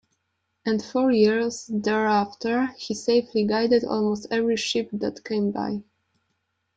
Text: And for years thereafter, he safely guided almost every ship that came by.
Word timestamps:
And 0.65 0.83
for 0.83 1.11
years 1.11 1.69
thereafter, 1.71 2.71
he 2.75 2.95
safely 2.95 3.45
guided 3.45 3.83
almost 3.83 4.25
every 4.31 4.57
ship 4.57 4.89
that 4.93 5.23
came 5.23 5.51
by. 5.51 5.83